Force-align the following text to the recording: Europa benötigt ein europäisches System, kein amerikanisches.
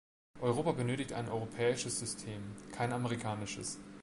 Europa 0.41 0.71
benötigt 0.71 1.13
ein 1.13 1.29
europäisches 1.29 1.99
System, 1.99 2.41
kein 2.71 2.91
amerikanisches. 2.91 3.77